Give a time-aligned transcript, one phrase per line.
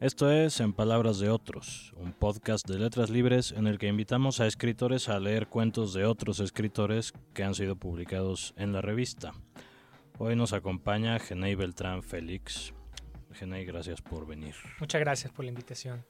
[0.00, 4.40] Esto es En Palabras de Otros, un podcast de letras libres en el que invitamos
[4.40, 9.32] a escritores a leer cuentos de otros escritores que han sido publicados en la revista.
[10.18, 12.74] Hoy nos acompaña Genei Beltrán Félix.
[13.32, 14.54] Genei, gracias por venir.
[14.80, 16.04] Muchas gracias por la invitación.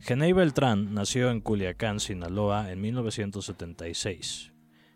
[0.00, 4.52] Genei Beltrán nació en Culiacán, Sinaloa, en 1976.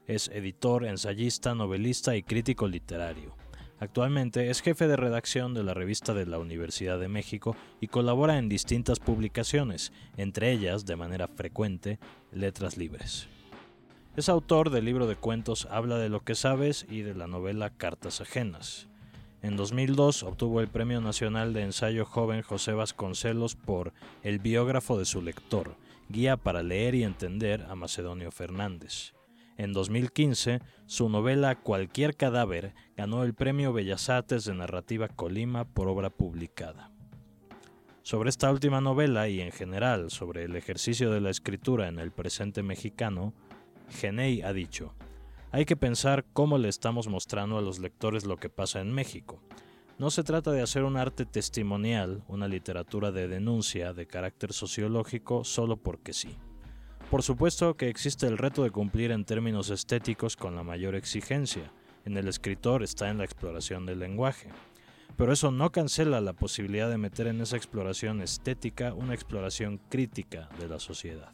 [0.06, 3.36] Es editor, ensayista, novelista y crítico literario.
[3.80, 8.36] Actualmente es jefe de redacción de la revista de la Universidad de México y colabora
[8.36, 11.98] en distintas publicaciones, entre ellas, de manera frecuente,
[12.30, 13.26] Letras Libres.
[14.16, 17.70] Es autor del libro de cuentos Habla de lo que sabes y de la novela
[17.70, 18.86] Cartas Ajenas.
[19.40, 25.06] En 2002 obtuvo el Premio Nacional de Ensayo Joven José Vasconcelos por El biógrafo de
[25.06, 25.74] su lector,
[26.10, 29.14] guía para leer y entender a Macedonio Fernández.
[29.60, 35.86] En 2015, su novela Cualquier cadáver ganó el Premio Bellas Artes de Narrativa Colima por
[35.86, 36.90] obra publicada.
[38.00, 42.10] Sobre esta última novela y en general sobre el ejercicio de la escritura en el
[42.10, 43.34] presente mexicano,
[43.90, 44.94] Genei ha dicho,
[45.50, 49.42] hay que pensar cómo le estamos mostrando a los lectores lo que pasa en México.
[49.98, 55.44] No se trata de hacer un arte testimonial, una literatura de denuncia de carácter sociológico
[55.44, 56.34] solo porque sí.
[57.10, 61.72] Por supuesto que existe el reto de cumplir en términos estéticos con la mayor exigencia.
[62.04, 64.48] En el escritor está en la exploración del lenguaje.
[65.16, 70.48] Pero eso no cancela la posibilidad de meter en esa exploración estética una exploración crítica
[70.60, 71.32] de la sociedad.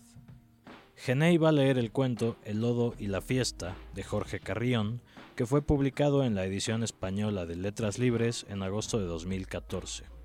[0.96, 5.02] Genei va a leer el cuento El lodo y la fiesta de Jorge Carrión,
[5.34, 10.15] que fue publicado en la edición española de Letras Libres en agosto de 2014.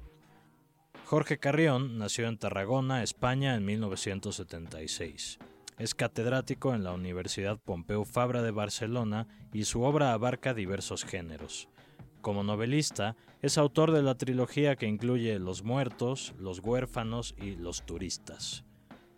[1.12, 5.40] Jorge Carrión nació en Tarragona, España, en 1976.
[5.78, 11.68] Es catedrático en la Universidad Pompeu Fabra de Barcelona y su obra abarca diversos géneros.
[12.22, 17.86] Como novelista, es autor de la trilogía que incluye Los Muertos, Los Huérfanos y Los
[17.86, 18.64] Turistas.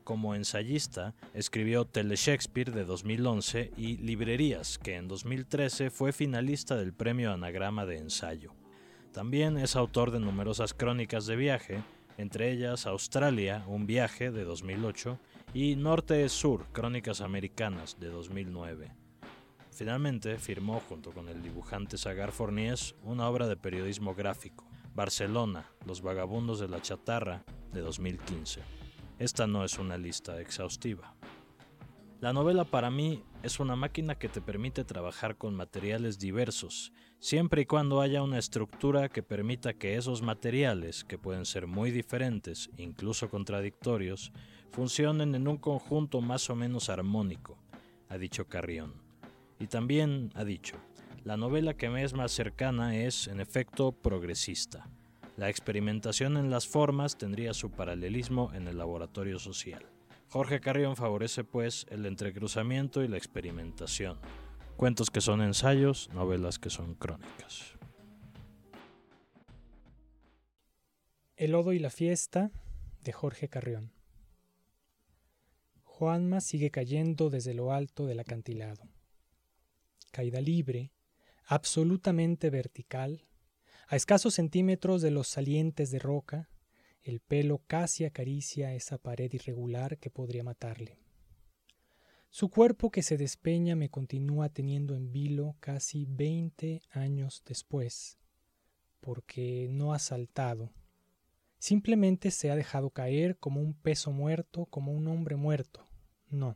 [0.03, 6.92] Como ensayista, escribió Tele Shakespeare de 2011 y Librerías, que en 2013 fue finalista del
[6.92, 8.62] Premio Anagrama de Ensayo.
[9.13, 11.83] También es autor de numerosas crónicas de viaje,
[12.17, 15.19] entre ellas Australia, un viaje de 2008
[15.53, 18.91] y Norte Sur, Crónicas Americanas de 2009.
[19.69, 24.65] Finalmente firmó junto con el dibujante Sagar Fornies una obra de periodismo gráfico,
[24.95, 28.61] Barcelona, Los Vagabundos de la Chatarra, de 2015.
[29.19, 31.12] Esta no es una lista exhaustiva.
[32.23, 37.64] La novela para mí es una máquina que te permite trabajar con materiales diversos, siempre
[37.64, 42.70] y cuando haya una estructura que permita que esos materiales, que pueden ser muy diferentes,
[42.78, 44.32] incluso contradictorios,
[44.72, 47.58] funcionen en un conjunto más o menos armónico,
[48.08, 48.94] ha dicho Carrión.
[49.60, 50.78] Y también ha dicho,
[51.26, 54.90] la novela que me es más cercana es, en efecto, progresista.
[55.36, 59.92] La experimentación en las formas tendría su paralelismo en el laboratorio social.
[60.33, 64.17] Jorge Carrión favorece pues el entrecruzamiento y la experimentación.
[64.76, 67.76] Cuentos que son ensayos, novelas que son crónicas.
[71.36, 72.49] El lodo y la fiesta
[73.04, 73.93] de Jorge Carrión.
[75.83, 78.89] Juanma sigue cayendo desde lo alto del acantilado.
[80.11, 80.93] Caída libre,
[81.45, 83.27] absolutamente vertical,
[83.88, 86.49] a escasos centímetros de los salientes de roca,
[87.03, 90.97] el pelo casi acaricia esa pared irregular que podría matarle.
[92.30, 98.17] Su cuerpo que se despeña me continúa teniendo en vilo casi veinte años después,
[99.02, 100.71] porque no ha saltado.
[101.59, 105.87] Simplemente se ha dejado caer como un peso muerto, como un hombre muerto.
[106.30, 106.55] No,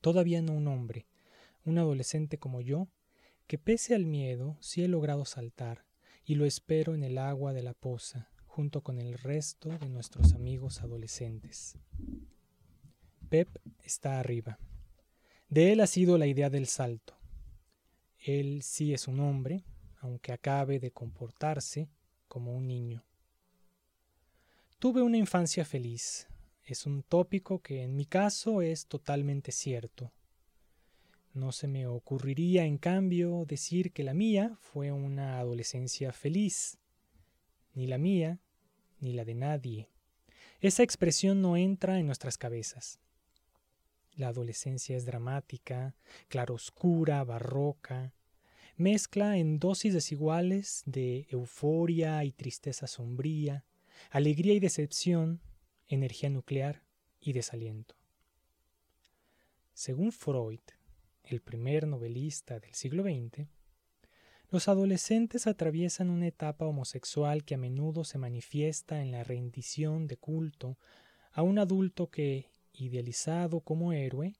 [0.00, 1.06] todavía no un hombre,
[1.64, 2.88] un adolescente como yo,
[3.46, 5.86] que pese al miedo sí he logrado saltar,
[6.24, 10.32] y lo espero en el agua de la poza, junto con el resto de nuestros
[10.32, 11.76] amigos adolescentes.
[13.28, 13.48] Pep
[13.82, 14.60] está arriba.
[15.48, 17.18] De él ha sido la idea del salto.
[18.16, 19.64] Él sí es un hombre,
[19.98, 21.88] aunque acabe de comportarse
[22.28, 23.04] como un niño.
[24.78, 26.28] Tuve una infancia feliz.
[26.62, 30.12] Es un tópico que en mi caso es totalmente cierto.
[31.32, 36.78] No se me ocurriría, en cambio, decir que la mía fue una adolescencia feliz,
[37.74, 38.38] ni la mía,
[39.00, 39.88] ni la de nadie.
[40.60, 43.00] Esa expresión no entra en nuestras cabezas.
[44.14, 45.94] La adolescencia es dramática,
[46.28, 48.14] claroscura, barroca,
[48.76, 53.64] mezcla en dosis desiguales de euforia y tristeza sombría,
[54.10, 55.40] alegría y decepción,
[55.88, 56.82] energía nuclear
[57.20, 57.96] y desaliento.
[59.74, 60.60] Según Freud,
[61.24, 63.48] el primer novelista del siglo XX,
[64.50, 70.16] Los adolescentes atraviesan una etapa homosexual que a menudo se manifiesta en la rendición de
[70.16, 70.78] culto
[71.32, 74.36] a un adulto que, idealizado como héroe,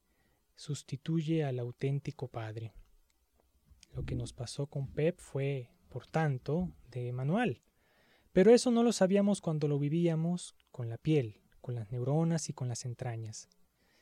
[0.57, 2.73] sustituye al auténtico padre.
[3.93, 7.63] Lo que nos pasó con Pep fue, por tanto, de manual.
[8.33, 12.53] Pero eso no lo sabíamos cuando lo vivíamos con la piel, con las neuronas y
[12.53, 13.49] con las entrañas.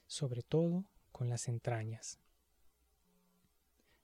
[0.06, 2.22] Sobre todo con las entrañas.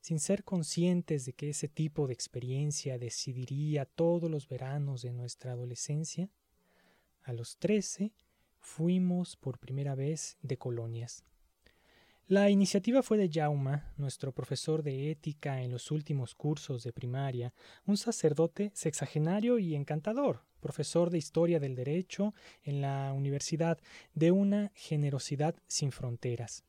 [0.01, 5.53] Sin ser conscientes de que ese tipo de experiencia decidiría todos los veranos de nuestra
[5.53, 6.31] adolescencia,
[7.23, 8.13] a los trece
[8.61, 11.25] fuimos por primera vez de colonias.
[12.27, 17.55] La iniciativa fue de Jauma, nuestro profesor de ética en los últimos cursos de primaria,
[17.87, 22.35] un sacerdote sexagenario y encantador, profesor de historia del derecho
[22.65, 23.79] en la universidad,
[24.13, 26.65] de una generosidad sin fronteras.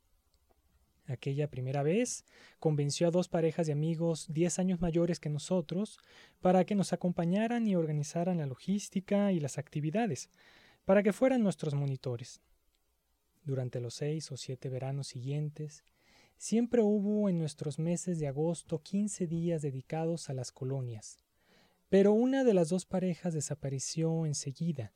[1.10, 2.24] Aquella primera vez
[2.60, 5.98] convenció a dos parejas de amigos diez años mayores que nosotros
[6.40, 10.30] para que nos acompañaran y organizaran la logística y las actividades,
[10.86, 12.42] para que fueran nuestros monitores.
[13.44, 15.84] Durante los seis o siete veranos siguientes,
[16.38, 21.20] siempre hubo en nuestros meses de agosto quince días dedicados a las colonias.
[21.90, 24.92] Pero una de las dos parejas desapareció enseguida.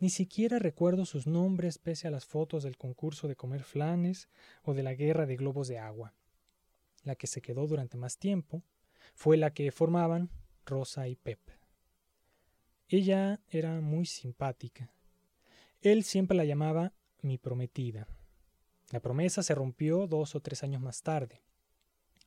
[0.00, 4.30] Ni siquiera recuerdo sus nombres pese a las fotos del concurso de comer flanes
[4.62, 6.14] o de la guerra de globos de agua.
[7.04, 8.62] La que se quedó durante más tiempo
[9.14, 10.30] fue la que formaban
[10.64, 11.38] Rosa y Pep.
[12.88, 14.90] Ella era muy simpática.
[15.82, 18.08] Él siempre la llamaba mi prometida.
[18.92, 21.42] La promesa se rompió dos o tres años más tarde,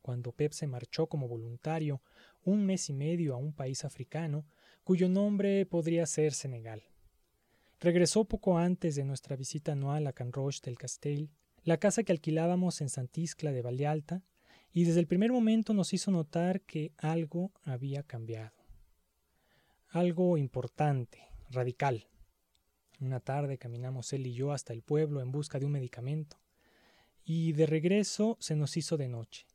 [0.04, 2.04] cuando Pep se marchó como voluntario
[2.44, 4.46] un mes y medio a un país africano
[4.84, 6.93] cuyo nombre podría ser Senegal.
[7.84, 11.30] Regresó poco antes de nuestra visita anual a Canroche del Castell,
[11.66, 14.24] la casa que alquilábamos en Santiscla de Vallealta,
[14.72, 18.56] y desde el primer momento nos hizo notar que algo había cambiado.
[19.90, 22.08] Algo importante, radical.
[23.02, 26.38] Una tarde caminamos él y yo hasta el pueblo en busca de un medicamento,
[27.26, 29.46] y de regreso se nos hizo de noche.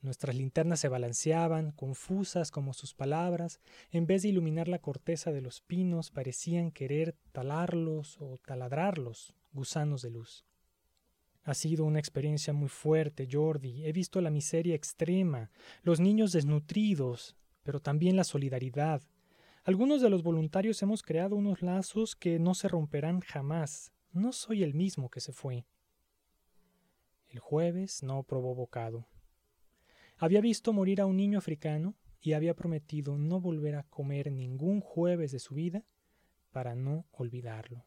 [0.00, 3.60] Nuestras linternas se balanceaban, confusas como sus palabras,
[3.90, 10.02] en vez de iluminar la corteza de los pinos, parecían querer talarlos o taladrarlos, gusanos
[10.02, 10.44] de luz.
[11.44, 13.86] Ha sido una experiencia muy fuerte, Jordi.
[13.86, 15.50] He visto la miseria extrema,
[15.82, 19.02] los niños desnutridos, pero también la solidaridad,
[19.66, 23.90] algunos de los voluntarios hemos creado unos lazos que no se romperán jamás.
[24.12, 25.66] No soy el mismo que se fue.
[27.26, 29.08] El jueves no probó bocado.
[30.18, 34.80] Había visto morir a un niño africano y había prometido no volver a comer ningún
[34.80, 35.84] jueves de su vida
[36.52, 37.84] para no olvidarlo.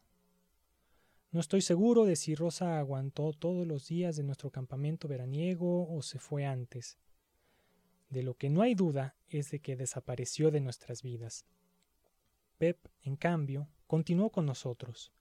[1.32, 6.02] No estoy seguro de si Rosa aguantó todos los días de nuestro campamento veraniego o
[6.02, 6.98] se fue antes.
[8.08, 11.46] De lo que no hay duda es de que desapareció de nuestras vidas.
[12.58, 15.12] Pep, en cambio, continuó con nosotros.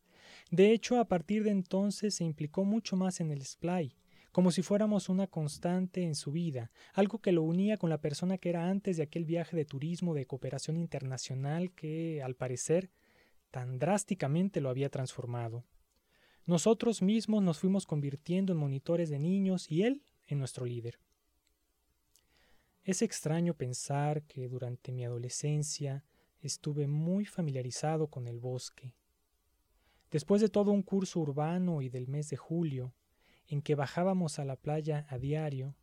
[0.51, 3.95] De hecho, a partir de entonces se implicó mucho más en el splay,
[4.39, 8.37] como si fuéramos una constante en su vida, algo que lo unía con la persona
[8.37, 12.89] que era antes de aquel viaje de turismo de cooperación internacional que, al parecer,
[13.51, 15.65] tan drásticamente lo había transformado.
[16.45, 21.01] Nosotros mismos nos fuimos convirtiendo en monitores de niños y él en nuestro líder.
[22.85, 26.05] Es extraño pensar que durante mi adolescencia
[26.39, 28.93] estuve muy familiarizado con el bosque.
[30.11, 32.93] Después de todo un curso urbano y del mes de julio,
[33.49, 35.75] en que bajábamos a la playa a diario,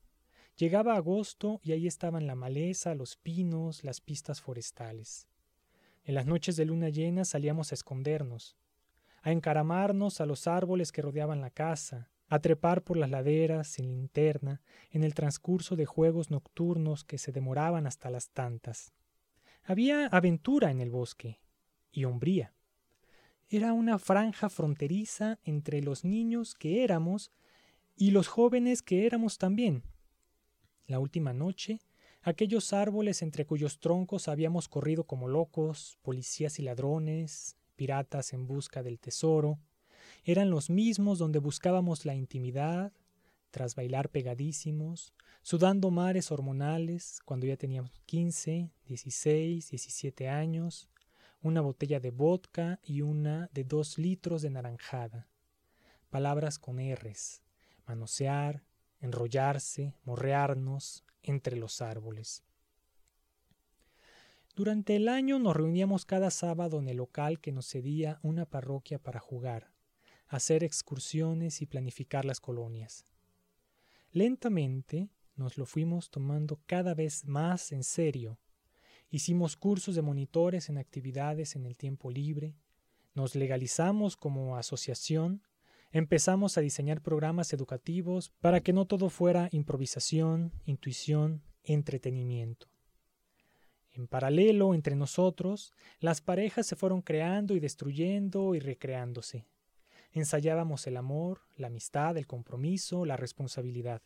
[0.56, 5.28] llegaba agosto y ahí estaban la maleza, los pinos, las pistas forestales.
[6.04, 8.56] En las noches de luna llena salíamos a escondernos,
[9.22, 13.88] a encaramarnos a los árboles que rodeaban la casa, a trepar por las laderas sin
[13.88, 18.92] linterna, en el transcurso de juegos nocturnos que se demoraban hasta las tantas.
[19.64, 21.40] Había aventura en el bosque
[21.90, 22.54] y hombría.
[23.48, 27.32] Era una franja fronteriza entre los niños que éramos
[27.96, 29.82] y los jóvenes que éramos también.
[30.86, 31.80] La última noche,
[32.22, 38.82] aquellos árboles entre cuyos troncos habíamos corrido como locos, policías y ladrones, piratas en busca
[38.82, 39.58] del tesoro,
[40.24, 42.92] eran los mismos donde buscábamos la intimidad,
[43.50, 50.90] tras bailar pegadísimos, sudando mares hormonales cuando ya teníamos 15, 16, 17 años,
[51.40, 55.28] una botella de vodka y una de dos litros de naranjada.
[56.10, 57.42] Palabras con R's,
[57.86, 58.64] manosear,
[59.00, 62.42] enrollarse, morrearnos entre los árboles.
[64.54, 68.98] Durante el año nos reuníamos cada sábado en el local que nos cedía una parroquia
[68.98, 69.70] para jugar,
[70.28, 73.04] hacer excursiones y planificar las colonias.
[74.12, 78.38] Lentamente, nos lo fuimos tomando cada vez más en serio.
[79.10, 82.56] Hicimos cursos de monitores en actividades en el tiempo libre,
[83.14, 85.42] nos legalizamos como asociación,
[85.98, 92.68] empezamos a diseñar programas educativos para que no todo fuera improvisación, intuición, entretenimiento.
[93.92, 99.46] En paralelo entre nosotros, las parejas se fueron creando y destruyendo y recreándose.
[100.12, 104.02] Ensayábamos el amor, la amistad, el compromiso, la responsabilidad.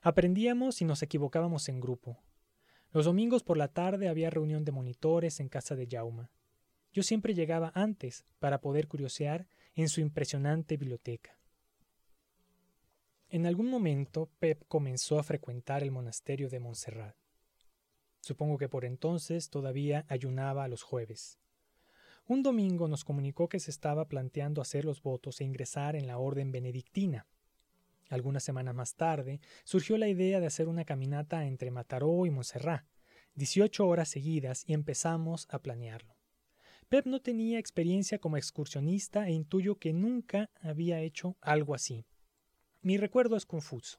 [0.00, 2.18] Aprendíamos y nos equivocábamos en grupo.
[2.90, 6.32] Los domingos por la tarde había reunión de monitores en casa de Jauma.
[6.92, 11.38] Yo siempre llegaba antes para poder curiosear en su impresionante biblioteca.
[13.28, 17.16] En algún momento Pep comenzó a frecuentar el monasterio de Montserrat.
[18.20, 21.38] Supongo que por entonces todavía ayunaba los jueves.
[22.26, 26.18] Un domingo nos comunicó que se estaba planteando hacer los votos e ingresar en la
[26.18, 27.26] orden benedictina.
[28.10, 32.84] Alguna semana más tarde surgió la idea de hacer una caminata entre Mataró y Montserrat,
[33.34, 36.21] 18 horas seguidas, y empezamos a planearlo.
[36.92, 42.04] Pep no tenía experiencia como excursionista e intuyo que nunca había hecho algo así.
[42.82, 43.98] Mi recuerdo es confuso.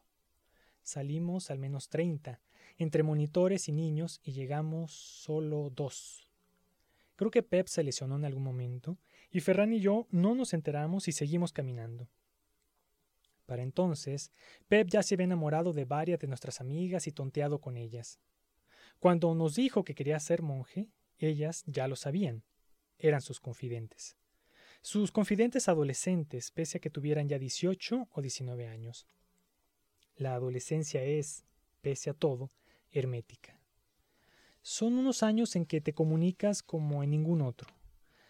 [0.83, 2.39] Salimos al menos treinta,
[2.77, 6.29] entre monitores y niños y llegamos solo dos.
[7.15, 8.99] Creo que Pep se lesionó en algún momento
[9.31, 12.07] y Ferran y yo no nos enteramos y seguimos caminando.
[13.47, 14.31] Para entonces,
[14.67, 18.19] Pep ya se había enamorado de varias de nuestras amigas y tonteado con ellas.
[18.99, 22.43] Cuando nos dijo que quería ser monje, ellas ya lo sabían.
[23.03, 24.15] Eran sus confidentes.
[24.81, 29.07] Sus confidentes adolescentes, pese a que tuvieran ya 18 o 19 años.
[30.15, 31.43] La adolescencia es,
[31.81, 32.49] pese a todo,
[32.91, 33.59] hermética.
[34.61, 37.67] Son unos años en que te comunicas como en ningún otro.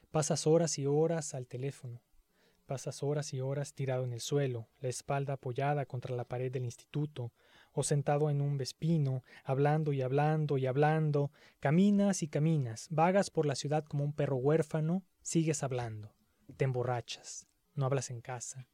[0.10, 2.02] Pasas horas y horas al teléfono.
[2.66, 6.66] Pasas horas y horas tirado en el suelo, la espalda apoyada contra la pared del
[6.66, 7.32] instituto,
[7.74, 11.32] o sentado en un vespino, hablando y hablando y hablando.
[11.60, 16.14] Caminas y caminas, vagas por la ciudad como un perro huérfano, sigues hablando.
[16.56, 18.68] Te emborrachas, no hablas en casa.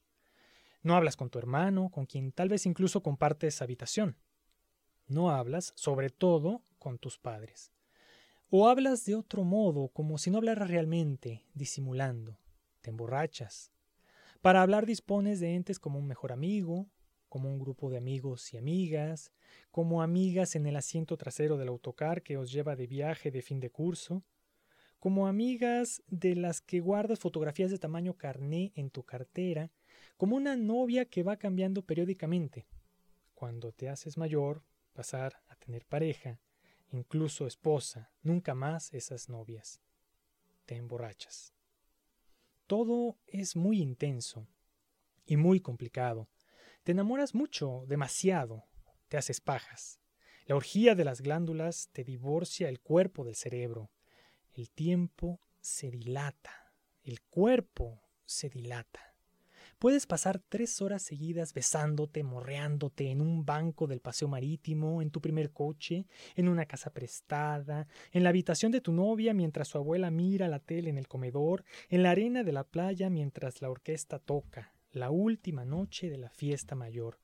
[0.81, 4.17] No hablas con tu hermano, con quien tal vez incluso compartes habitación.
[5.07, 7.71] No hablas, sobre todo, con tus padres.
[8.49, 12.37] O hablas de otro modo, como si no hablaras realmente, disimulando.
[12.81, 13.71] Te emborrachas.
[14.41, 16.87] Para hablar dispones de entes como un mejor amigo,
[17.29, 19.31] como un grupo de amigos y amigas,
[19.71, 23.59] como amigas en el asiento trasero del autocar que os lleva de viaje de fin
[23.59, 24.23] de curso,
[24.99, 29.71] como amigas de las que guardas fotografías de tamaño carné en tu cartera,
[30.17, 32.67] como una novia que va cambiando periódicamente.
[33.33, 36.41] Cuando te haces mayor, pasar a tener pareja,
[36.91, 39.81] incluso esposa, nunca más esas novias.
[40.65, 41.53] Te emborrachas.
[42.67, 44.45] Todo es muy intenso
[45.25, 46.27] y muy complicado.
[46.83, 48.65] Te enamoras mucho, demasiado,
[49.09, 49.99] te haces pajas.
[50.45, 53.91] La orgía de las glándulas te divorcia el cuerpo del cerebro.
[54.53, 59.09] El tiempo se dilata, el cuerpo se dilata.
[59.77, 65.21] Puedes pasar tres horas seguidas besándote, morreándote en un banco del paseo marítimo, en tu
[65.21, 66.05] primer coche,
[66.35, 70.59] en una casa prestada, en la habitación de tu novia mientras su abuela mira la
[70.59, 75.11] tele en el comedor, en la arena de la playa mientras la orquesta toca, la
[75.11, 77.19] última noche de la fiesta mayor.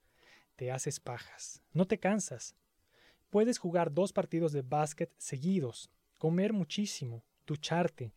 [0.56, 2.56] Te haces pajas, no te cansas.
[3.30, 8.14] Puedes jugar dos partidos de básquet seguidos, comer muchísimo, ducharte,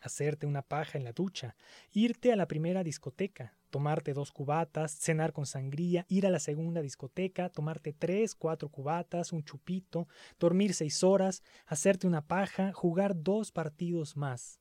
[0.00, 1.56] hacerte una paja en la ducha,
[1.92, 6.82] irte a la primera discoteca, tomarte dos cubatas, cenar con sangría, ir a la segunda
[6.82, 10.06] discoteca, tomarte tres, cuatro cubatas, un chupito,
[10.38, 14.60] dormir seis horas, hacerte una paja, jugar dos partidos más.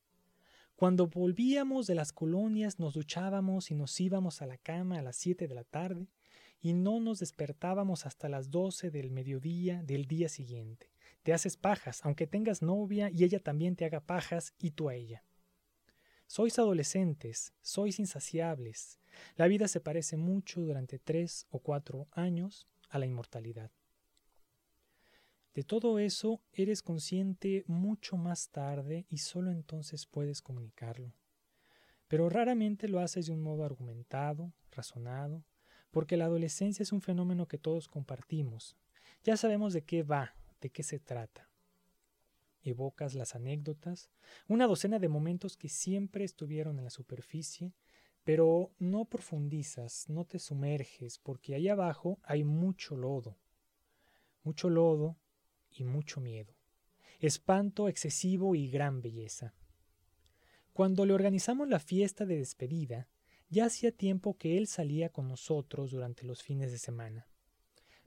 [0.75, 5.15] Cuando volvíamos de las colonias nos duchábamos y nos íbamos a la cama a las
[5.15, 6.07] siete de la tarde
[6.59, 10.89] y no nos despertábamos hasta las doce del mediodía del día siguiente.
[11.21, 14.95] Te haces pajas, aunque tengas novia y ella también te haga pajas y tú a
[14.95, 15.23] ella.
[16.25, 18.99] Sois adolescentes, sois insaciables.
[19.35, 23.71] La vida se parece mucho durante tres o cuatro años a la inmortalidad.
[25.53, 31.13] De todo eso eres consciente mucho más tarde y solo entonces puedes comunicarlo.
[32.07, 35.43] Pero raramente lo haces de un modo argumentado, razonado,
[35.91, 38.77] porque la adolescencia es un fenómeno que todos compartimos.
[39.23, 41.53] Ya sabemos de qué va, de qué se trata
[42.63, 44.09] evocas las anécdotas,
[44.47, 47.73] una docena de momentos que siempre estuvieron en la superficie,
[48.23, 53.37] pero no profundizas, no te sumerges, porque ahí abajo hay mucho lodo,
[54.43, 55.17] mucho lodo
[55.77, 56.53] y mucho miedo,
[57.19, 59.53] espanto excesivo y gran belleza.
[60.73, 63.07] Cuando le organizamos la fiesta de despedida,
[63.49, 67.27] ya hacía tiempo que él salía con nosotros durante los fines de semana.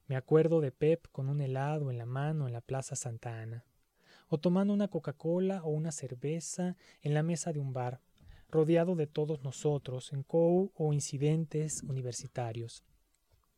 [0.08, 3.64] Me acuerdo de Pep con un helado en la mano en la Plaza Santa Ana,
[4.28, 8.00] o tomando una Coca-Cola o una cerveza en la mesa de un bar,
[8.50, 12.84] rodeado de todos nosotros en COU o incidentes universitarios.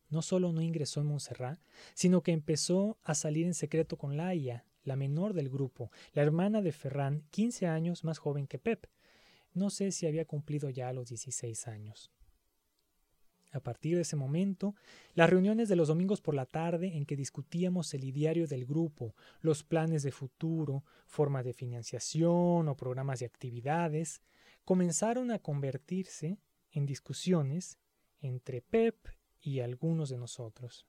[0.09, 1.59] No solo no ingresó en Montserrat,
[1.93, 6.61] sino que empezó a salir en secreto con Laia, la menor del grupo, la hermana
[6.61, 8.87] de Ferran, 15 años más joven que Pep.
[9.53, 12.11] No sé si había cumplido ya los 16 años.
[13.51, 14.75] A partir de ese momento,
[15.15, 19.15] las reuniones de los domingos por la tarde en que discutíamos el ideario del grupo,
[19.41, 24.21] los planes de futuro, forma de financiación o programas de actividades,
[24.65, 26.37] comenzaron a convertirse
[26.71, 27.79] en discusiones
[28.21, 29.07] entre Pep
[29.41, 30.87] y algunos de nosotros.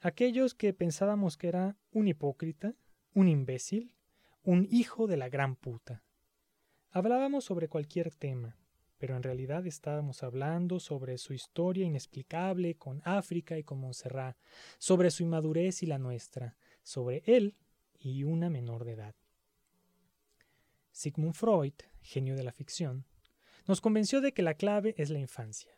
[0.00, 2.74] Aquellos que pensábamos que era un hipócrita,
[3.14, 3.94] un imbécil,
[4.42, 6.04] un hijo de la gran puta.
[6.90, 8.56] Hablábamos sobre cualquier tema,
[8.98, 14.36] pero en realidad estábamos hablando sobre su historia inexplicable con África y con Montserrat,
[14.78, 17.56] sobre su inmadurez y la nuestra, sobre él
[17.98, 19.14] y una menor de edad.
[20.90, 23.06] Sigmund Freud, genio de la ficción,
[23.66, 25.77] nos convenció de que la clave es la infancia.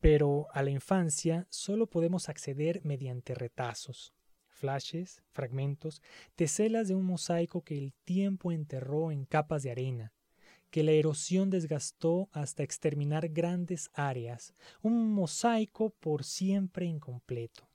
[0.00, 4.14] Pero a la infancia solo podemos acceder mediante retazos,
[4.48, 6.02] flashes, fragmentos,
[6.34, 10.12] teselas de un mosaico que el tiempo enterró en capas de arena,
[10.70, 17.68] que la erosión desgastó hasta exterminar grandes áreas, un mosaico por siempre incompleto.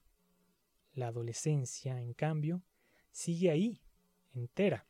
[0.94, 2.62] La adolescencia, en cambio,
[3.12, 3.82] sigue ahí,
[4.34, 4.86] entera.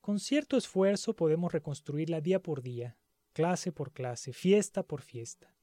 [0.00, 2.98] Con cierto esfuerzo podemos reconstruirla día por día,
[3.32, 5.54] clase por clase, fiesta por fiesta.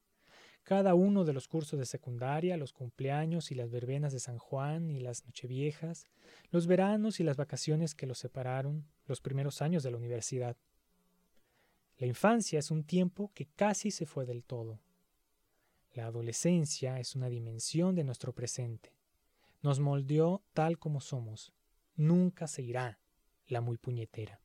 [0.67, 4.91] Cada uno de los cursos de secundaria, los cumpleaños y las verbenas de San Juan
[4.91, 6.09] y las nocheviejas,
[6.51, 10.57] los veranos y las vacaciones que los separaron, los primeros años de la universidad.
[11.97, 14.81] La infancia es un tiempo que casi se fue del todo.
[15.93, 18.91] La adolescencia es una dimensión de nuestro presente.
[19.61, 21.53] Nos moldeó tal como somos.
[21.95, 22.99] Nunca se irá
[23.47, 24.41] la muy puñetera.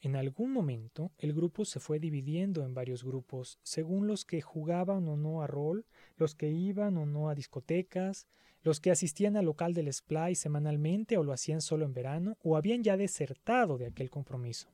[0.00, 5.08] En algún momento el grupo se fue dividiendo en varios grupos, según los que jugaban
[5.08, 8.28] o no a rol, los que iban o no a discotecas,
[8.62, 12.56] los que asistían al local del Splay semanalmente o lo hacían solo en verano, o
[12.56, 14.68] habían ya desertado de aquel compromiso.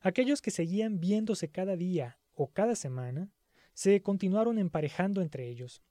[0.00, 3.30] Aquellos que seguían viéndose cada día o cada semana,
[3.74, 5.82] se continuaron emparejando entre ellos.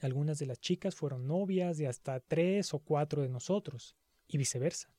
[0.00, 3.94] Algunas de las chicas fueron novias de hasta tres o cuatro de nosotros
[4.26, 4.93] y viceversa.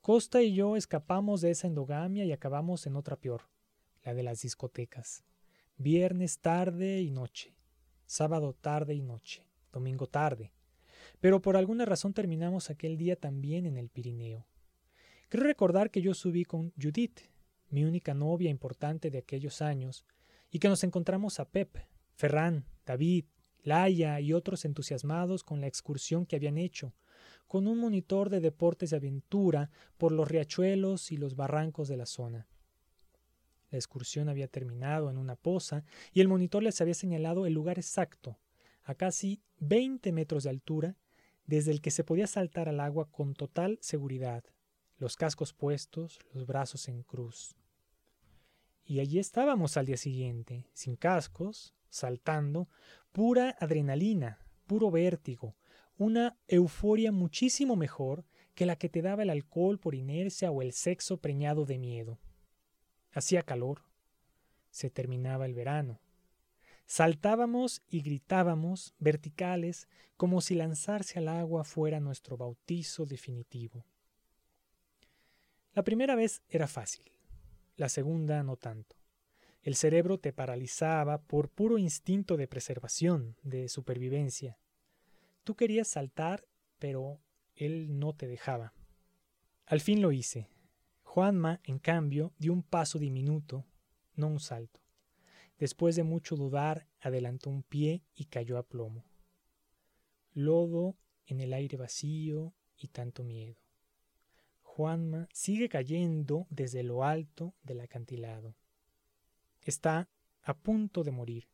[0.00, 3.42] Costa y yo escapamos de esa endogamia y acabamos en otra peor,
[4.02, 5.24] la de las discotecas.
[5.76, 7.54] Viernes tarde y noche,
[8.06, 10.54] sábado tarde y noche, domingo tarde.
[11.20, 14.46] Pero por alguna razón terminamos aquel día también en el Pirineo.
[15.28, 17.20] Creo recordar que yo subí con Judith,
[17.68, 20.06] mi única novia importante de aquellos años,
[20.50, 21.76] y que nos encontramos a Pep,
[22.14, 23.26] Ferran, David,
[23.62, 26.94] Laia y otros entusiasmados con la excursión que habían hecho,
[27.50, 32.06] con un monitor de deportes de aventura por los riachuelos y los barrancos de la
[32.06, 32.46] zona.
[33.70, 35.82] La excursión había terminado en una poza
[36.12, 38.38] y el monitor les había señalado el lugar exacto,
[38.84, 40.96] a casi 20 metros de altura,
[41.44, 44.44] desde el que se podía saltar al agua con total seguridad,
[44.96, 47.56] los cascos puestos, los brazos en cruz.
[48.84, 52.68] Y allí estábamos al día siguiente, sin cascos, saltando,
[53.10, 55.56] pura adrenalina, puro vértigo,
[56.00, 60.72] una euforia muchísimo mejor que la que te daba el alcohol por inercia o el
[60.72, 62.18] sexo preñado de miedo.
[63.12, 63.82] Hacía calor.
[64.70, 66.00] Se terminaba el verano.
[66.86, 73.84] Saltábamos y gritábamos, verticales, como si lanzarse al agua fuera nuestro bautizo definitivo.
[75.74, 77.12] La primera vez era fácil,
[77.76, 78.96] la segunda no tanto.
[79.62, 84.56] El cerebro te paralizaba por puro instinto de preservación, de supervivencia.
[85.44, 86.46] Tú querías saltar,
[86.78, 87.20] pero
[87.54, 88.72] él no te dejaba.
[89.66, 90.48] Al fin lo hice.
[91.02, 93.66] Juanma, en cambio, dio un paso diminuto,
[94.14, 94.80] no un salto.
[95.58, 99.04] Después de mucho dudar, adelantó un pie y cayó a plomo.
[100.32, 103.56] Lodo en el aire vacío y tanto miedo.
[104.62, 108.54] Juanma sigue cayendo desde lo alto del acantilado.
[109.62, 110.08] Está
[110.42, 111.48] a punto de morir.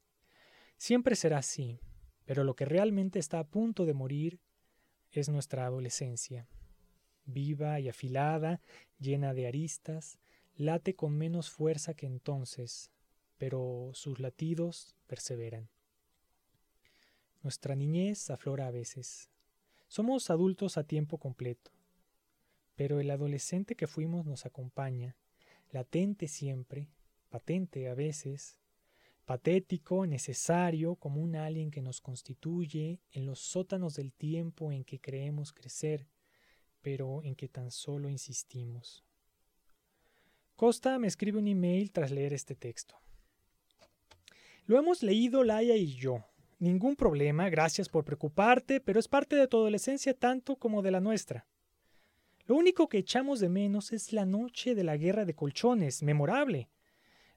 [0.77, 1.81] Siempre será así,
[2.27, 4.41] pero lo que realmente está a punto de morir
[5.13, 6.47] es nuestra adolescencia.
[7.25, 8.61] Viva y afilada,
[8.99, 10.19] llena de aristas,
[10.57, 12.91] late con menos fuerza que entonces,
[13.39, 15.69] pero sus latidos perseveran.
[17.43, 19.31] Nuestra niñez aflora a veces.
[19.89, 21.71] Somos adultos a tiempo completo,
[22.75, 25.17] pero el adolescente que fuimos nos acompaña,
[25.71, 26.89] latente siempre,
[27.31, 28.59] patente a veces,
[29.27, 35.01] patético, necesario, como un alien que nos constituye en los sótanos del tiempo en que
[35.01, 36.07] creemos crecer,
[36.81, 39.05] pero en que tan solo insistimos.
[40.55, 42.95] Costa me escribe un email tras leer este texto.
[44.65, 46.25] Lo hemos leído Laia y yo.
[46.59, 51.01] Ningún problema, gracias por preocuparte, pero es parte de tu adolescencia tanto como de la
[51.01, 51.47] nuestra.
[52.47, 56.69] Lo único que echamos de menos es la noche de la guerra de colchones, memorable,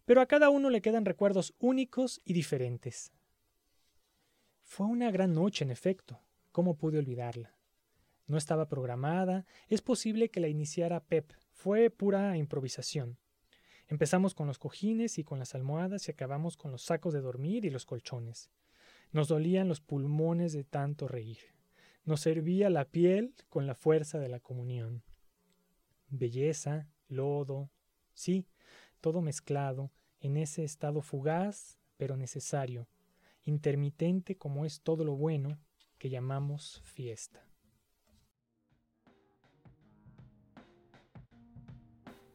[0.09, 3.11] pero a cada uno le quedan recuerdos únicos y diferentes.
[4.63, 6.19] Fue una gran noche, en efecto.
[6.51, 7.55] ¿Cómo pude olvidarla?
[8.25, 13.19] No estaba programada, es posible que la iniciara Pep, fue pura improvisación.
[13.87, 17.63] Empezamos con los cojines y con las almohadas y acabamos con los sacos de dormir
[17.65, 18.49] y los colchones.
[19.11, 21.53] Nos dolían los pulmones de tanto reír.
[22.03, 25.03] Nos servía la piel con la fuerza de la comunión.
[26.07, 27.69] Belleza, lodo,
[28.15, 28.47] sí,
[29.01, 32.87] todo mezclado en ese estado fugaz pero necesario,
[33.43, 35.59] intermitente como es todo lo bueno
[35.97, 37.45] que llamamos fiesta.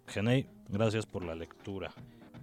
[0.06, 1.92] Genei, gracias por la lectura.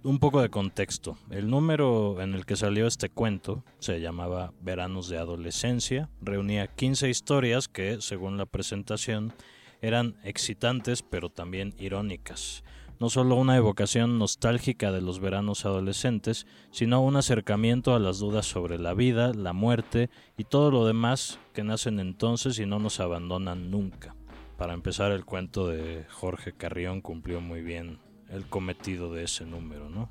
[0.04, 1.16] Un poco de contexto.
[1.30, 6.10] El número en el que salió este cuento se llamaba Veranos de Adolescencia.
[6.20, 9.32] Reunía 15 historias que, según la presentación,
[9.80, 12.64] eran excitantes pero también irónicas.
[13.02, 18.46] No solo una evocación nostálgica de los veranos adolescentes, sino un acercamiento a las dudas
[18.46, 23.00] sobre la vida, la muerte y todo lo demás que nacen entonces y no nos
[23.00, 24.14] abandonan nunca
[24.62, 27.98] para empezar, el cuento de Jorge Carrión cumplió muy bien
[28.30, 30.08] el cometido de ese número, ¿no?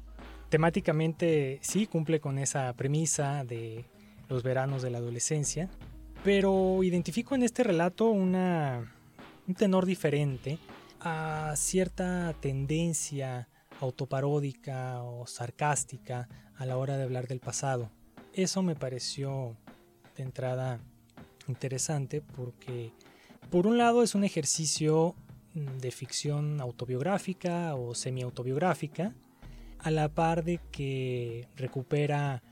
[0.49, 3.85] Temáticamente sí cumple con esa premisa de
[4.27, 5.69] los veranos de la adolescencia,
[6.25, 8.93] pero identifico en este relato una,
[9.47, 10.57] un tenor diferente
[11.03, 17.89] a cierta tendencia autoparódica o sarcástica a la hora de hablar del pasado.
[18.33, 19.57] Eso me pareció
[20.15, 20.79] de entrada
[21.47, 22.93] interesante porque
[23.49, 25.15] por un lado es un ejercicio
[25.55, 29.15] mm, de ficción autobiográfica o semi-autobiográfica,
[29.79, 32.43] a la par de que recupera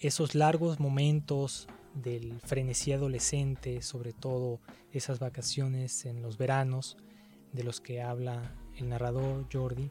[0.00, 4.60] esos largos momentos del frenesí adolescente, sobre todo
[4.90, 6.96] esas vacaciones en los veranos
[7.52, 9.90] de los que habla el narrador Jordi,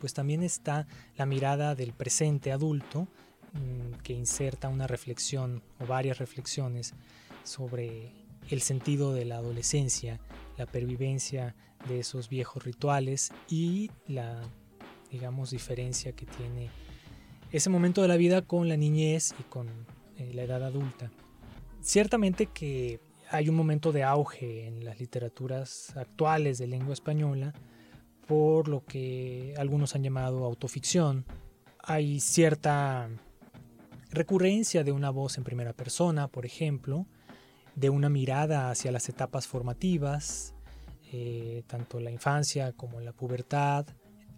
[0.00, 3.08] pues también está la mirada del presente adulto
[3.52, 6.94] mm, que inserta una reflexión o varias reflexiones
[7.42, 8.12] sobre
[8.50, 10.20] el sentido de la adolescencia,
[10.56, 11.54] la pervivencia
[11.88, 14.42] de esos viejos rituales y la,
[15.10, 16.70] digamos, diferencia que tiene
[17.52, 19.68] ese momento de la vida con la niñez y con
[20.18, 21.10] eh, la edad adulta.
[21.80, 27.52] Ciertamente que hay un momento de auge en las literaturas actuales de lengua española
[28.26, 31.24] por lo que algunos han llamado autoficción.
[31.78, 33.08] Hay cierta
[34.10, 37.06] recurrencia de una voz en primera persona, por ejemplo,
[37.74, 40.54] de una mirada hacia las etapas formativas,
[41.12, 43.86] eh, tanto la infancia como la pubertad,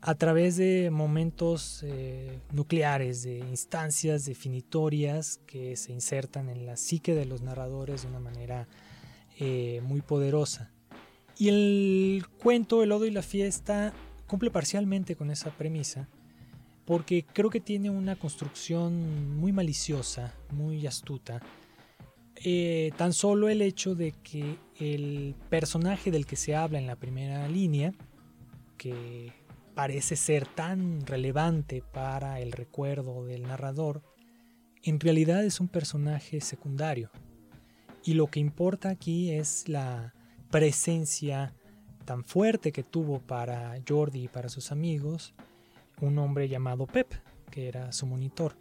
[0.00, 7.14] a través de momentos eh, nucleares, de instancias definitorias que se insertan en la psique
[7.14, 8.68] de los narradores de una manera
[9.38, 10.70] eh, muy poderosa.
[11.38, 13.92] Y el cuento El Lodo y la Fiesta
[14.26, 16.08] cumple parcialmente con esa premisa,
[16.84, 21.42] porque creo que tiene una construcción muy maliciosa, muy astuta,
[22.36, 26.96] eh, tan solo el hecho de que el personaje del que se habla en la
[26.96, 27.92] primera línea,
[28.76, 29.32] que
[29.76, 34.02] parece ser tan relevante para el recuerdo del narrador,
[34.82, 37.10] en realidad es un personaje secundario.
[38.02, 40.14] Y lo que importa aquí es la
[40.50, 41.52] presencia
[42.06, 45.34] tan fuerte que tuvo para Jordi y para sus amigos
[46.00, 47.12] un hombre llamado Pep,
[47.50, 48.56] que era su monitor.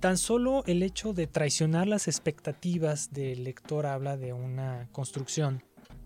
[0.00, 5.62] Tan solo el hecho de traicionar las expectativas del lector habla de una construcción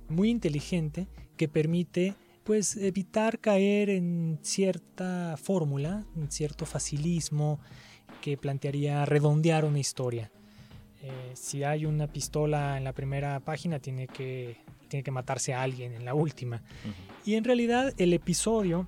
[0.09, 2.15] muy inteligente que permite
[2.47, 7.59] pues evitar caer en cierta fórmula, en cierto facilismo
[8.23, 10.31] que plantearía redondear una historia.
[11.03, 15.63] Eh, si hay una pistola en la primera página, tiene que, tiene que matarse a
[15.63, 16.63] alguien en la última.
[17.25, 18.87] Y en realidad el episodio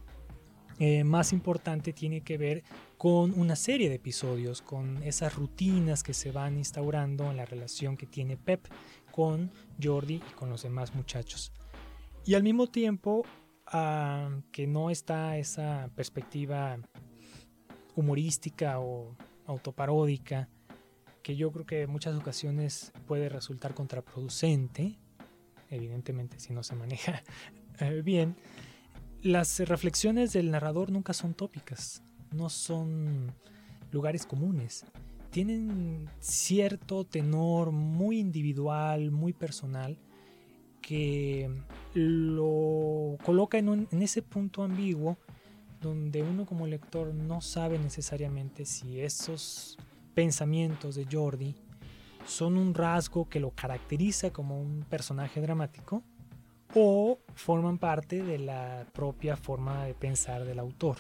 [0.79, 2.62] eh, más importante tiene que ver
[2.97, 7.97] con una serie de episodios, con esas rutinas que se van instaurando en la relación
[7.97, 8.68] que tiene Pep
[9.11, 9.51] con
[9.83, 11.53] Jordi y con los demás muchachos.
[12.25, 13.25] Y al mismo tiempo
[13.72, 16.78] ah, que no está esa perspectiva
[17.94, 20.48] humorística o autoparódica,
[21.22, 24.98] que yo creo que en muchas ocasiones puede resultar contraproducente,
[25.70, 27.22] evidentemente si no se maneja
[27.81, 28.37] eh, bien,
[29.22, 33.35] las reflexiones del narrador nunca son tópicas, no son
[33.90, 34.85] lugares comunes.
[35.31, 39.98] Tienen cierto tenor muy individual, muy personal,
[40.88, 41.51] que
[41.92, 45.18] lo coloca en, ese punto ambiguo
[45.83, 49.77] donde uno como lector no sabe necesariamente si esos
[50.14, 51.55] pensamientos de Jordi
[52.27, 56.03] son un rasgo que lo caracteriza como un personaje dramático
[56.74, 60.96] o forman parte de la propia forma de pensar del autor.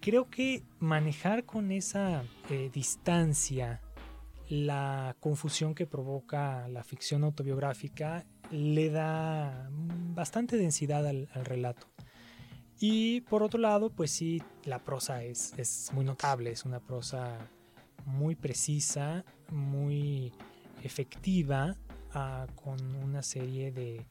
[0.00, 3.82] Creo que manejar con esa eh, distancia
[4.48, 9.68] la confusión que provoca la ficción autobiográfica le da
[10.14, 11.88] bastante densidad al relato.
[12.84, 17.38] Y por otro lado, pues sí, la prosa es, es muy notable, es una prosa
[18.04, 20.32] muy precisa, muy
[20.82, 21.76] efectiva,
[22.12, 24.04] ah, con una serie de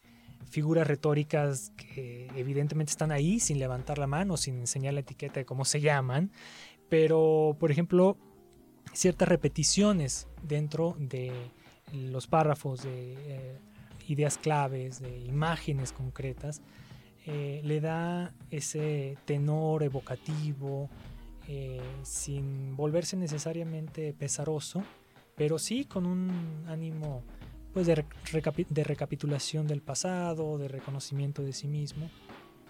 [0.50, 5.46] figuras retóricas que evidentemente están ahí sin levantar la mano, sin enseñar la etiqueta de
[5.46, 6.32] cómo se llaman,
[6.88, 8.16] pero por ejemplo,
[8.94, 11.34] ciertas repeticiones dentro de
[11.92, 13.60] los párrafos de eh,
[14.08, 16.62] ideas claves, de imágenes concretas,
[17.26, 20.90] eh, le da ese tenor evocativo,
[21.48, 24.84] eh, sin volverse necesariamente pesaroso,
[25.36, 27.24] pero sí con un ánimo
[27.74, 28.06] pues, de,
[28.70, 32.10] de recapitulación del pasado, de reconocimiento de sí mismo,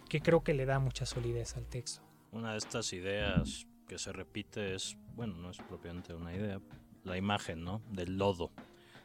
[0.09, 2.01] que creo que le da mucha solidez al texto.
[2.31, 6.61] Una de estas ideas que se repite es, bueno, no es propiamente una idea,
[7.03, 7.81] la imagen, ¿no?
[7.89, 8.51] Del lodo.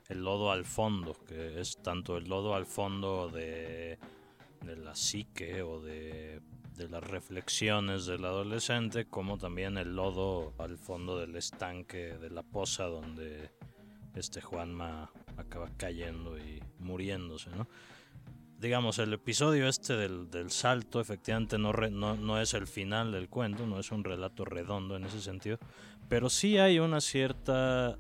[0.09, 3.99] El lodo al fondo, que es tanto el lodo al fondo de
[4.67, 6.43] de la psique o de,
[6.91, 12.85] las reflexiones del adolescente, como también el lodo al fondo del estanque de la poza
[12.85, 13.51] donde
[14.15, 17.67] este Juanma acaba cayendo y muriéndose, ¿no?
[18.59, 23.67] Digamos, el episodio este del, salto efectivamente no, no, no es el final del cuento,
[23.67, 25.59] no es un relato redondo en ese sentido,
[26.09, 27.97] pero sí hay una cierta...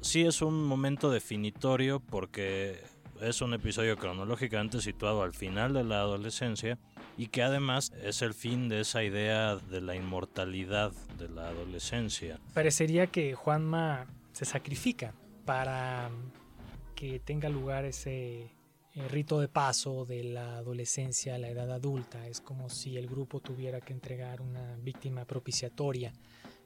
[0.00, 2.80] sí es un momento definitorio porque
[3.20, 6.78] es un episodio cronológicamente situado al final de la adolescencia
[7.16, 12.40] y que además es el fin de esa idea de la inmortalidad de la adolescencia.
[12.54, 15.12] Parecería que Juanma se sacrifica
[15.44, 16.10] para
[16.94, 18.50] que tenga lugar ese
[18.94, 22.26] eh, rito de paso de la adolescencia a la edad adulta.
[22.26, 26.12] Es como si el grupo tuviera que entregar una víctima propiciatoria.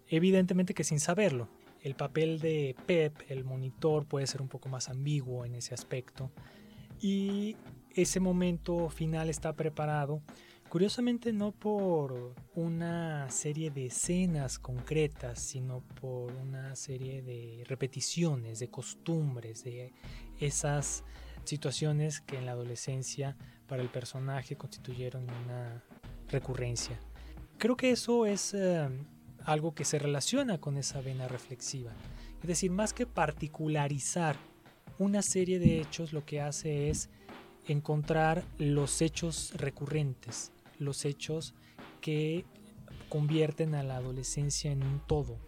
[0.08, 1.48] Evidentemente que sin saberlo.
[1.84, 6.32] El papel de Pep, el monitor, puede ser un poco más ambiguo en ese aspecto.
[6.98, 7.56] Y
[7.90, 10.22] ese momento final está preparado,
[10.70, 18.68] curiosamente no por una serie de escenas concretas, sino por una serie de repeticiones, de
[18.68, 19.92] costumbres, de
[20.40, 21.04] esas
[21.44, 25.84] situaciones que en la adolescencia para el personaje constituyeron una
[26.28, 26.98] recurrencia.
[27.58, 28.88] Creo que eso es eh,
[29.44, 31.92] algo que se relaciona con esa vena reflexiva.
[32.40, 34.36] Es decir, más que particularizar
[34.98, 37.10] una serie de hechos, lo que hace es
[37.66, 41.54] encontrar los hechos recurrentes, los hechos
[42.00, 42.44] que
[43.08, 45.38] convierten a la adolescencia en un todo,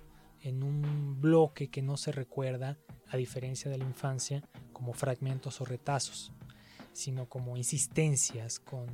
[0.41, 2.79] en un bloque que no se recuerda,
[3.09, 6.33] a diferencia de la infancia, como fragmentos o retazos,
[6.93, 8.87] sino como insistencias con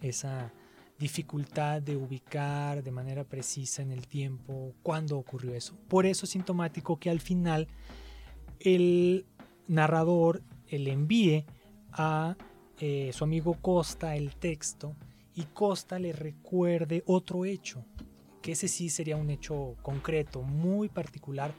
[0.00, 0.52] esa
[0.98, 5.74] dificultad de ubicar de manera precisa en el tiempo cuándo ocurrió eso.
[5.88, 7.68] Por eso es sintomático que al final
[8.60, 9.26] el
[9.68, 11.44] narrador le envíe
[11.92, 12.36] a
[12.78, 14.94] eh, su amigo Costa el texto
[15.34, 17.84] y Costa le recuerde otro hecho,
[18.40, 21.52] que ese sí sería un hecho concreto, muy particular,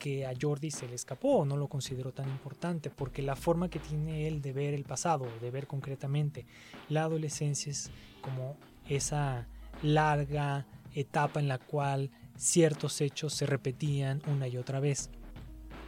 [0.00, 3.78] que a Jordi se le escapó no lo consideró tan importante, porque la forma que
[3.78, 6.46] tiene él de ver el pasado, de ver concretamente
[6.88, 7.90] la adolescencia es
[8.22, 8.56] como
[8.88, 9.46] esa
[9.82, 15.10] larga etapa en la cual ciertos hechos se repetían una y otra vez.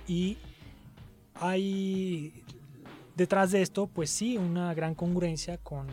[0.06, 0.36] Y
[1.34, 2.44] hay
[3.16, 5.86] detrás de esto, pues sí, una gran congruencia con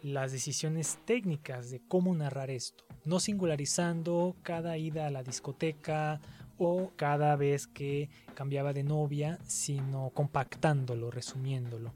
[0.00, 6.20] las decisiones técnicas de cómo narrar esto, no singularizando cada ida a la discoteca
[6.58, 11.94] o cada vez que cambiaba de novia, sino compactándolo, resumiéndolo.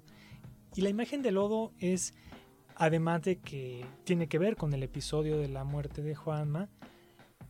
[0.75, 2.15] Y la imagen de lodo es
[2.77, 6.69] Además de que tiene que ver con el episodio de la muerte de Juanma,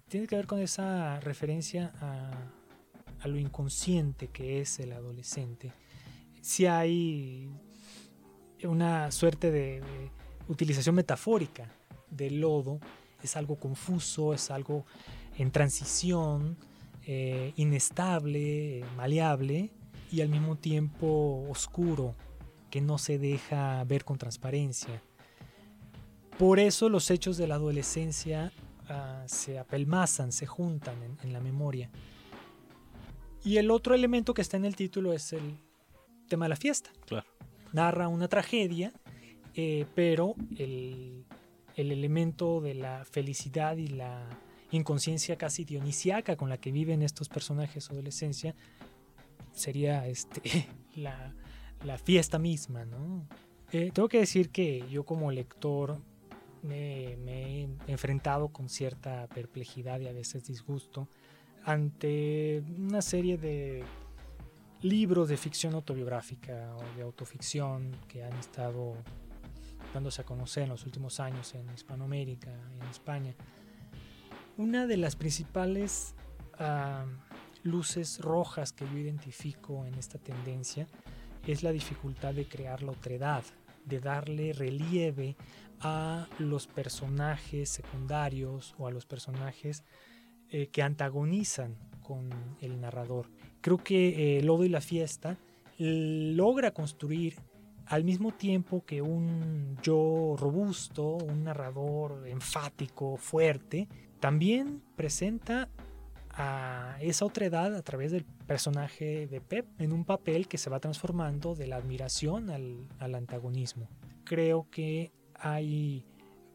[0.09, 5.72] tiene que ver con esa referencia a, lo inconsciente que es el adolescente.
[6.40, 7.48] Si hay
[8.64, 9.81] una suerte de,
[10.48, 11.72] utilización metafórica
[12.11, 12.81] del lodo,
[13.22, 14.85] es algo confuso, es algo
[15.38, 16.59] en transición,
[17.07, 19.71] eh, inestable, maleable
[20.11, 22.15] y al mismo tiempo oscuro,
[22.71, 25.03] que no se deja ver con transparencia.
[26.38, 28.53] Por eso los hechos de la adolescencia
[28.88, 31.91] ah, se apelmazan, se juntan en, la memoria.
[33.45, 35.59] Y el otro elemento que está en el título es el
[36.29, 36.91] tema de la fiesta.
[37.07, 37.27] Claro.
[37.73, 38.93] Narra una tragedia,
[39.55, 41.25] eh, pero el,
[41.77, 44.29] el elemento de la felicidad y la
[44.72, 48.54] inconsciencia casi dionisiaca con la que viven estos personajes adolescencia
[49.52, 51.35] sería este, la,
[51.85, 53.26] la fiesta misma, ¿no?
[53.72, 55.98] Eh, tengo que decir que yo como lector
[56.62, 61.08] me, he enfrentado con cierta perplejidad y a veces disgusto
[61.64, 63.82] ante una serie de
[64.82, 68.94] libros de ficción autobiográfica o de autoficción que han estado
[69.94, 73.35] dándose a conocer en los últimos años en Hispanoamérica en España.
[74.59, 76.15] Una de las principales
[76.59, 77.07] ah,
[77.62, 80.87] luces rojas que yo identifico en esta tendencia
[81.47, 83.43] es la dificultad de crear la otredad,
[83.87, 85.37] de darle relieve
[85.81, 89.85] a los personajes secundarios o a los personajes
[90.51, 93.31] eh, que antagonizan con el narrador.
[93.62, 95.38] Creo que eh, Lodo y la fiesta
[95.79, 97.37] logra construir
[97.87, 103.88] al mismo tiempo que un yo robusto, un narrador enfático, fuerte,
[104.22, 105.68] también presenta
[106.30, 110.70] a esa otra edad a través del personaje de Pep en un papel que se
[110.70, 113.88] va transformando de la admiración al, antagonismo.
[114.22, 116.06] Creo que hay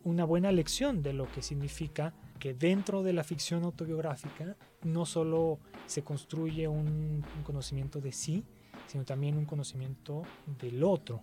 [0.06, 5.60] una buena lección de lo que significa que dentro de la ficción autobiográfica no solo
[5.88, 8.46] se construye un, conocimiento de sí,
[8.88, 10.22] sino también un conocimiento
[10.62, 11.20] del otro.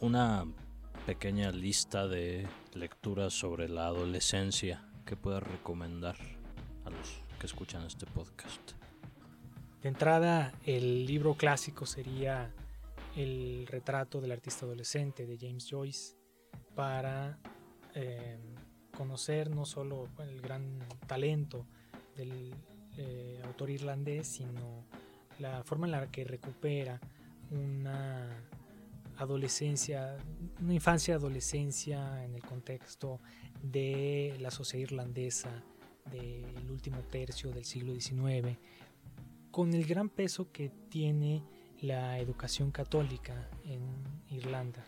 [0.00, 0.44] Una
[1.06, 6.16] pequeña lista de lecturas sobre la adolescencia que puedas recomendar
[6.84, 8.72] a los que escuchan este podcast?
[9.80, 12.52] De entrada, el libro clásico sería
[13.16, 16.14] El retrato del artista adolescente de James Joyce
[16.74, 17.38] para
[17.94, 18.38] eh,
[18.94, 21.64] conocer no solo el gran talento
[22.14, 22.52] del
[22.98, 24.84] eh, autor irlandés, sino
[25.38, 27.00] la forma en la que recupera
[27.50, 28.44] una
[29.18, 30.16] adolescencia,
[30.60, 33.20] una infancia adolescencia en el contexto
[33.62, 35.62] de la sociedad irlandesa
[36.10, 38.56] del último tercio del siglo XIX,
[39.50, 41.42] con el gran peso que tiene
[41.80, 43.82] la educación católica en
[44.30, 44.84] Irlanda,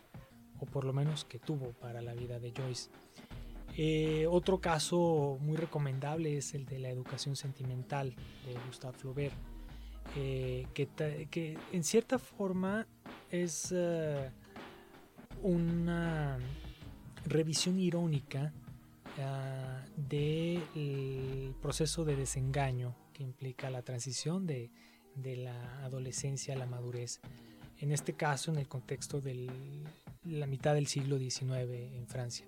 [0.58, 2.90] o por lo menos que tuvo para la vida de Joyce.
[3.76, 8.14] Eh, otro caso muy recomendable es el de la educación sentimental
[8.46, 9.34] de Gustave Flaubert,
[10.16, 12.86] eh, que, en cierta forma
[13.30, 14.30] es eh,
[15.42, 16.38] una
[17.26, 18.52] revisión irónica
[19.18, 24.70] Ah, del proceso de desengaño que implica la transición de,
[25.22, 27.20] la adolescencia a la madurez.
[27.78, 29.50] En este caso, en el contexto de
[30.24, 32.46] la mitad del siglo XIX en Francia.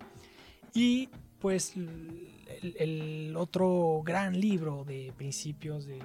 [0.72, 6.02] Y pues el, otro gran libro de principios del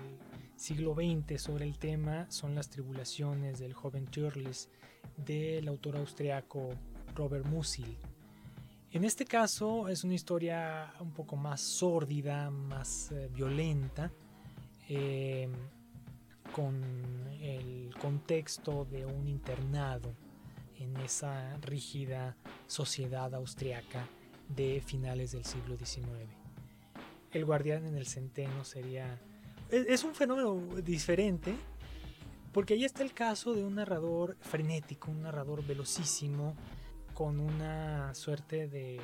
[0.57, 4.69] siglo XX sobre el tema son las tribulaciones del joven Turles
[5.15, 6.71] del autor austriaco
[7.15, 7.97] Robert Musil.
[8.91, 14.11] En este caso es una historia un poco más sórdida, más eh, violenta,
[14.87, 15.51] em,
[16.51, 16.81] con
[17.39, 20.15] el contexto de un internado
[20.79, 24.07] en esa rígida sociedad austriaca
[24.55, 26.07] de finales del siglo XIX.
[27.31, 29.19] El guardián en el centeno sería...
[29.69, 31.53] Es, un fenómeno diferente,
[32.53, 36.55] porque ahí está el caso de un narrador frenético, un narrador velocísimo,
[37.13, 39.01] con una suerte de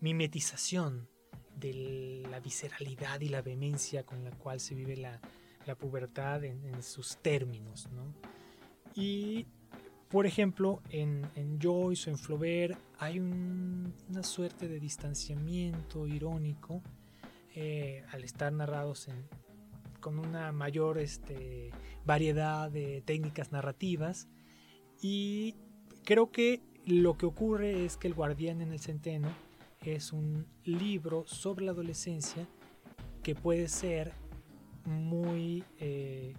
[0.00, 1.08] mimetización
[1.54, 5.20] de la visceralidad y la vehemencia con la cual se vive la,
[5.76, 7.88] pubertad en, sus términos.
[8.94, 9.46] Y,
[10.08, 16.82] por ejemplo, en, Joyce o en Flaubert hay una suerte de distanciamiento irónico
[17.54, 19.08] eh, al estar narrados
[20.06, 21.72] con una mayor este,
[22.04, 24.28] variedad de técnicas narrativas
[25.02, 25.56] y
[26.04, 29.26] creo que lo que ocurre es que El Guardián en el Centeno
[29.84, 32.46] es un libro sobre la adolescencia
[33.24, 34.12] que puede ser
[34.84, 36.34] muy eh,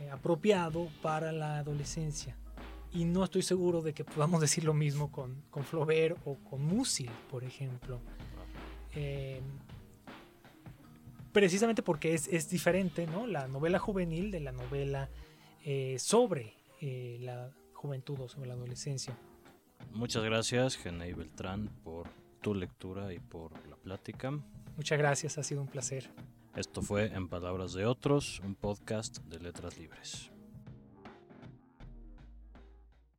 [0.00, 2.36] eh, apropiado para la adolescencia.
[2.92, 6.60] Y no estoy seguro de que podamos decir lo mismo con, con Flaubert o con
[6.64, 8.00] Musil, por ejemplo.
[8.96, 9.40] Eh,
[11.32, 13.26] precisamente porque es, diferente ¿no?
[13.26, 15.08] la novela juvenil de la novela
[15.98, 16.54] sobre
[17.20, 19.16] la juventud o sobre la adolescencia.
[19.92, 22.08] Muchas gracias, Genei Beltrán, por
[22.40, 24.32] tu lectura y por la plática.
[24.76, 26.10] Muchas gracias, ha sido un placer.
[26.56, 30.30] Esto fue En Palabras de Otros, un podcast de Letras Libres.